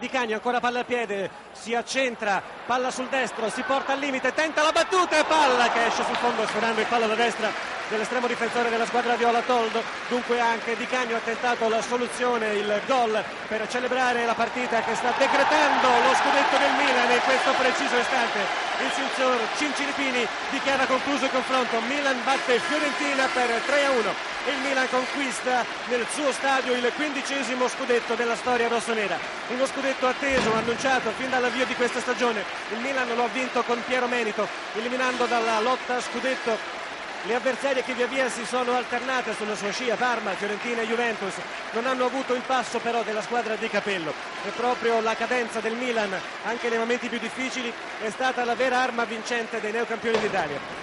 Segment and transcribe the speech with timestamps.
[0.00, 1.28] Di Cagno ancora palla al piede,
[1.60, 5.86] si accentra, palla sul destro, si porta al limite, tenta la battuta e palla che
[5.86, 7.52] esce sul fondo sferrando il palla da destra
[7.90, 9.82] dell'estremo difensore della squadra viola Toldo.
[10.08, 14.94] Dunque anche Di Cagno ha tentato la soluzione, il gol per celebrare la partita che
[14.94, 18.38] sta decretando lo scudetto del Milan in questo preciso istante.
[18.80, 24.56] Il signor Cincilipini dichiara concluso il confronto, Milan batte Fiorentina per 3 a 1 il
[24.64, 29.18] Milan conquista nel suo stadio il quindicesimo scudetto della storia rossonera.
[29.48, 32.44] Uno scudetto atteso, annunciato fin dall'avvio di questa stagione.
[32.70, 36.78] Il Milan lo ha vinto con Piero Menito, eliminando dalla lotta scudetto
[37.24, 41.34] le avversarie che via via si sono alternate sulla sua scia, Parma, Fiorentina e Juventus,
[41.72, 44.14] non hanno avuto il passo però della squadra di Capello
[44.46, 48.80] e proprio la cadenza del Milan, anche nei momenti più difficili, è stata la vera
[48.80, 50.79] arma vincente dei neocampioni d'Italia.